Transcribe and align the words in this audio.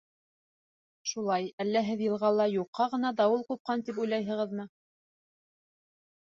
—Шулай, 1.11 1.49
әллә 1.65 1.83
һеҙ 1.89 2.01
йылғала 2.07 2.49
юҡҡа 2.55 2.89
ғына 2.95 3.13
дауыл 3.21 3.47
ҡупҡан 3.53 3.87
тип 3.91 4.03
уйлайһығыҙмы? 4.07 4.69